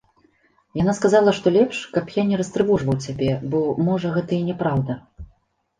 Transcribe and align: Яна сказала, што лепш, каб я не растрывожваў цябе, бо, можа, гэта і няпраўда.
Яна 0.81 0.95
сказала, 0.99 1.33
што 1.39 1.47
лепш, 1.57 1.81
каб 1.97 2.05
я 2.17 2.23
не 2.31 2.41
растрывожваў 2.41 2.97
цябе, 3.09 3.31
бо, 3.53 3.63
можа, 3.91 4.07
гэта 4.19 4.31
і 4.41 4.45
няпраўда. 4.51 4.93